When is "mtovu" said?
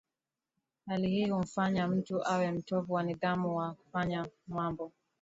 2.51-2.93